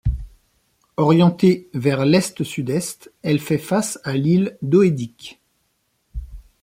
Orientée 0.97 1.69
vers 1.75 2.05
l'est-sud-est, 2.07 3.11
elle 3.21 3.37
fait 3.39 3.59
face 3.59 3.99
à 4.03 4.13
l'île 4.13 4.57
d'Hoëdic. 4.63 5.39